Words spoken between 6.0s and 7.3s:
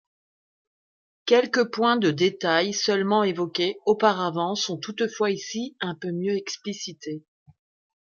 mieux explicités.